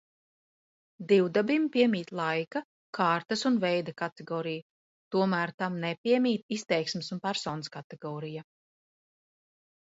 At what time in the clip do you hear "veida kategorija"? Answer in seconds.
3.65-4.65